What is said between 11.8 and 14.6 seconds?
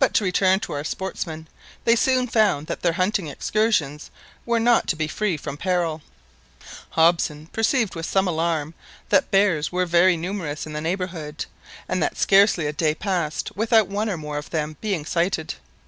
and that scarcely a day passed without one or more of